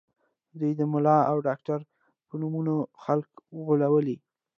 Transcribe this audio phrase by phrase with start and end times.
[0.59, 1.79] دوی د ملا او ډاکټر
[2.27, 3.29] په نومونو خلک
[3.65, 4.17] غولوي